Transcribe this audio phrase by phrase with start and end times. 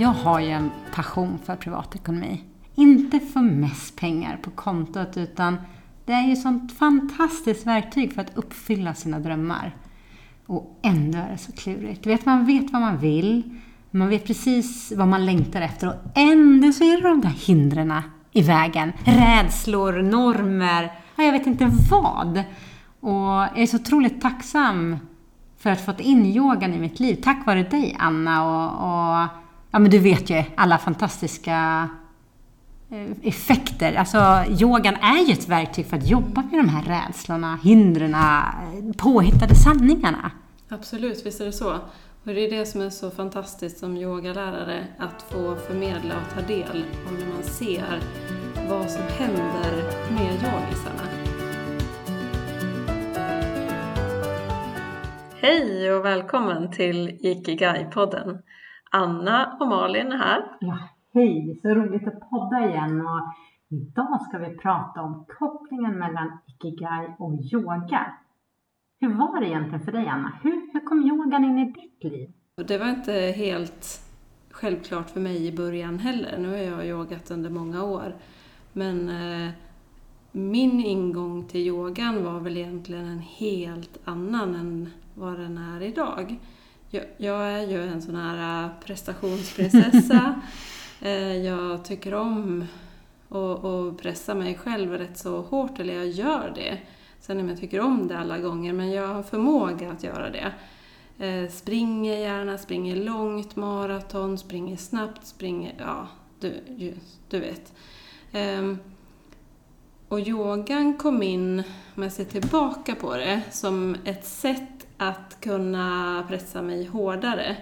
[0.00, 2.44] Jag har ju en passion för privatekonomi.
[2.74, 5.56] Inte för mest pengar på kontot utan
[6.04, 9.76] det är ju ett sånt fantastiskt verktyg för att uppfylla sina drömmar.
[10.46, 12.04] Och ändå är det så klurigt.
[12.04, 15.94] Du vet, man vet vad man vill, man vet precis vad man längtar efter och
[16.14, 17.94] ändå så är det de där hindren
[18.32, 18.92] i vägen.
[19.04, 22.42] Rädslor, normer, ja, jag vet inte vad.
[23.00, 24.96] Och jag är så otroligt tacksam
[25.58, 27.20] för att ha fått in yogan i mitt liv.
[27.22, 28.44] Tack vare dig, Anna.
[28.44, 29.39] Och, och
[29.70, 31.88] ja, men du vet ju alla fantastiska
[32.90, 33.94] eh, effekter.
[33.94, 38.16] Alltså, yogan är ju ett verktyg för att jobba med de här rädslorna, hindren,
[38.96, 40.30] påhittade sanningarna.
[40.68, 41.72] Absolut, visst är det så.
[42.24, 46.46] Och det är det som är så fantastiskt som yogalärare, att få förmedla och ta
[46.46, 48.00] del av när man ser
[48.68, 51.02] vad som händer med yogisarna.
[55.42, 58.38] Hej och välkommen till Ikigai-podden.
[58.92, 60.56] Anna och Malin är här.
[60.60, 60.78] Ja,
[61.14, 61.58] hej!
[61.62, 63.00] Så roligt att podda igen.
[63.00, 63.34] Och
[63.68, 68.12] idag ska vi prata om kopplingen mellan Ikigai och yoga.
[69.00, 70.32] Hur var det egentligen för dig, Anna?
[70.42, 72.30] Hur, hur kom yogan in i ditt liv?
[72.66, 74.00] Det var inte helt
[74.50, 76.38] självklart för mig i början heller.
[76.38, 78.14] Nu har jag yogat under många år.
[78.72, 79.50] Men eh,
[80.32, 86.38] min ingång till yogan var väl egentligen en helt annan än vad den är idag.
[86.92, 90.40] Jag, jag är ju en sån här äh, prestationsprinsessa.
[91.02, 92.64] Eh, jag tycker om
[93.30, 96.78] att pressa mig själv rätt så hårt, eller jag gör det.
[97.20, 100.52] Sen om jag tycker om det alla gånger, men jag har förmåga att göra det.
[101.26, 105.74] Eh, springer gärna, springer långt maraton, springer snabbt, springer...
[105.78, 106.08] Ja,
[106.40, 106.54] du,
[107.28, 107.72] du vet.
[108.32, 108.78] Ehm,
[110.08, 111.62] och yogan kom in,
[111.94, 117.56] om jag ser tillbaka på det, som ett sätt att kunna pressa mig hårdare.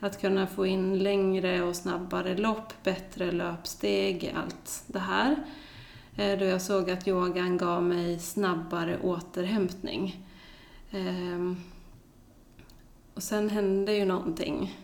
[0.00, 5.36] Att kunna få in längre och snabbare lopp, bättre löpsteg, allt det här.
[6.16, 10.26] Eh, då jag såg att yogan gav mig snabbare återhämtning.
[10.90, 11.56] Ehm,
[13.14, 14.78] och sen hände ju någonting.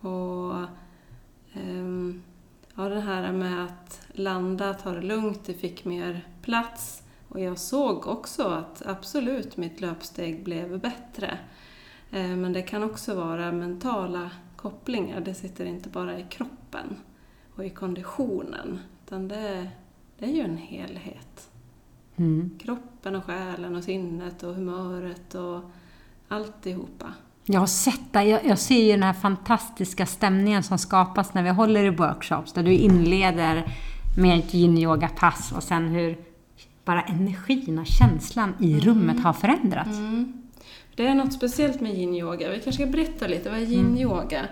[0.00, 0.54] Och
[1.52, 2.22] ehm,
[2.74, 7.01] ja, det här med att landa, ta det lugnt, det fick mer plats.
[7.32, 11.38] Och jag såg också att absolut mitt löpsteg blev bättre.
[12.10, 15.20] Eh, men det kan också vara mentala kopplingar.
[15.20, 16.96] Det sitter inte bara i kroppen
[17.56, 18.80] och i konditionen.
[19.06, 19.68] Utan det,
[20.18, 21.50] det är ju en helhet.
[22.16, 22.58] Mm.
[22.62, 25.60] Kroppen och själen och sinnet och humöret och
[26.28, 27.14] alltihopa.
[27.44, 28.24] Jag har sett det.
[28.24, 32.52] Jag, jag ser ju den här fantastiska stämningen som skapas när vi håller i workshops.
[32.52, 33.64] Där du inleder
[34.18, 36.31] med ett yin-yoga-pass och sen hur
[36.84, 39.98] bara energin och känslan i rummet har förändrats.
[39.98, 40.32] Mm.
[40.94, 42.50] Det är något speciellt med yin-yoga.
[42.50, 44.38] Vi kanske ska berätta lite, vad är yin-yoga?
[44.38, 44.50] Mm.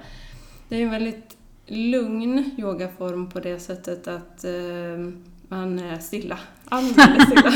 [0.68, 1.36] Det är en väldigt
[1.66, 5.12] lugn yogaform på det sättet att eh,
[5.48, 6.38] man är stilla.
[6.68, 7.52] Alldeles stilla.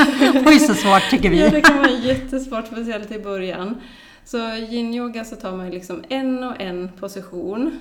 [0.47, 1.41] Oj, så svårt tycker vi.
[1.41, 3.75] ja, det kan vara jättesvårt, speciellt i början.
[4.25, 7.79] Så yin-yoga så tar man liksom en och en position.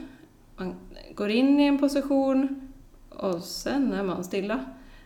[0.57, 0.75] Man
[1.15, 2.71] går in i en position
[3.09, 4.59] och sen är man stilla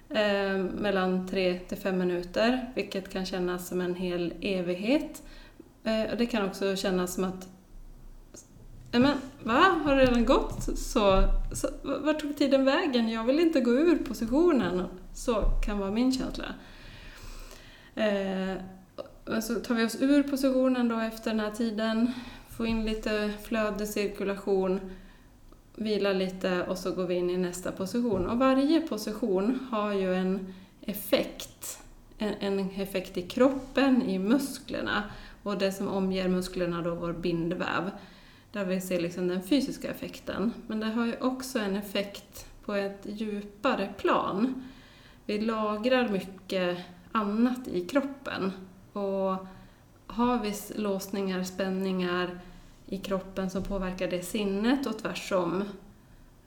[0.10, 5.24] eh, mellan 3 till 5 minuter, vilket kan kännas som en hel evighet.
[5.84, 7.48] Eh, och det kan också kännas som att
[8.92, 9.82] men va?
[9.86, 10.78] Har det redan gått?
[10.78, 11.24] Så,
[11.54, 13.10] så, Vart tog tiden vägen?
[13.10, 14.84] Jag vill inte gå ur positionen.
[15.14, 16.46] Så kan vara min känsla.
[17.96, 18.62] Eh,
[19.42, 22.12] så tar vi oss ur positionen då efter den här tiden,
[22.58, 24.80] får in lite flödescirkulation,
[25.78, 28.26] vilar lite och så går vi in i nästa position.
[28.26, 31.80] Och varje position har ju en effekt.
[32.18, 35.04] En, en effekt i kroppen, i musklerna
[35.44, 37.92] och det som omger musklerna då vår bindväv.
[38.52, 40.54] Där vi ser liksom den fysiska effekten.
[40.68, 44.64] Men det har ju också en effekt på ett djupare plan.
[45.26, 46.78] Vi lagrar mycket
[47.12, 48.52] annat i kroppen.
[48.94, 49.48] Och
[50.08, 52.40] har vi låsningar, spänningar,
[52.88, 55.64] i kroppen som påverkar det sinnet och tvärsom.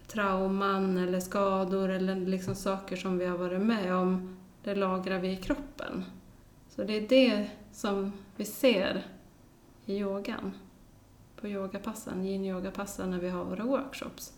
[0.06, 5.28] Trauman eller skador eller liksom saker som vi har varit med om, det lagrar vi
[5.28, 6.04] i kroppen.
[6.68, 9.06] Så det är det som vi ser
[9.86, 10.52] i yogan,
[11.40, 14.32] på yogapassen, yin-yogapassen när vi har våra workshops.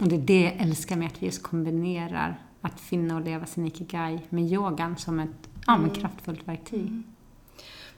[0.00, 3.46] Och det är det jag älskar med att vi just kombinerar att finna och leva
[3.46, 5.90] sin ikigai med yogan som ett ja, mm.
[5.90, 6.80] kraftfullt verktyg.
[6.80, 7.04] Mm.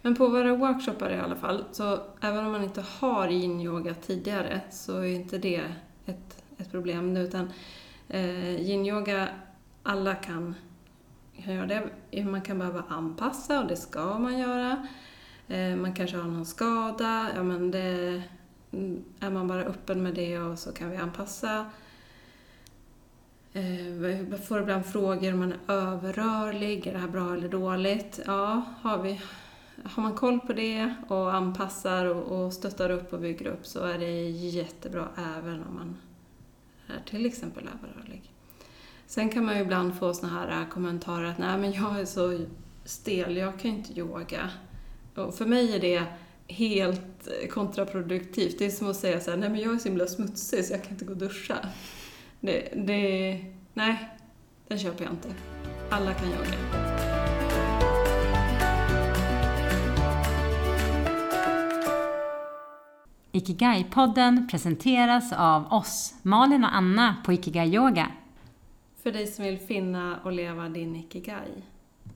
[0.04, 4.60] Men på våra workshoppar i alla fall, så även om man inte har yin-yoga tidigare
[4.70, 5.62] så är inte det
[6.06, 7.16] ett, ett problem.
[7.16, 7.50] Utan
[8.08, 9.28] eh, yin-yoga,
[9.82, 10.54] alla kan,
[11.44, 11.66] kan göra
[12.10, 12.24] det.
[12.24, 14.86] Man kan behöva anpassa och det ska man göra.
[15.48, 18.22] Eh, man kanske har någon skada, ja men det,
[18.72, 21.66] mm, är man bara öppen med det och så kan vi anpassa.
[23.52, 28.20] Jag får ibland frågor om man är överrörlig, är det här bra eller dåligt?
[28.26, 29.20] Ja, har, vi,
[29.84, 33.84] har man koll på det och anpassar och, och stöttar upp och bygger upp så
[33.84, 35.96] är det jättebra även om man
[36.86, 38.30] är till exempel överrörlig.
[39.06, 42.40] Sen kan man ju ibland få såna här kommentarer att nej men jag är så
[42.84, 44.50] stel, jag kan inte yoga.
[45.14, 46.04] Och för mig är det
[46.48, 48.58] helt kontraproduktivt.
[48.58, 50.72] Det är som att säga så här, nej men jag är så himla smutsig så
[50.72, 51.56] jag kan inte gå och duscha.
[52.40, 53.44] Det, det,
[53.74, 54.08] nej,
[54.68, 55.28] den köper jag inte.
[55.90, 56.93] Alla kan yoga.
[63.34, 68.06] Ikigai-podden presenteras av oss, Malin och Anna på Ikigai Yoga.
[69.02, 71.62] För dig som vill finna och leva din ikigai.